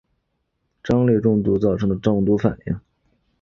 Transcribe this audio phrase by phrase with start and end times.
[0.83, 2.75] 蕈类中毒造成的中毒反应。